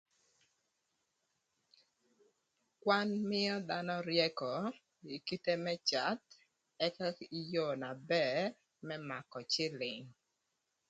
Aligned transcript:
Kwan 2.81 3.07
mïö 3.29 3.53
dhanö 3.67 3.95
ryëkö 4.07 4.53
ï 5.15 5.17
kite 5.27 5.53
më 5.63 5.73
cath 5.89 6.29
ëka 6.87 7.07
kï 7.17 7.25
yoo 7.53 7.73
na 7.83 7.91
bër 8.11 8.37
më 8.87 8.95
mako 9.09 9.39
cïlïng 9.51 10.05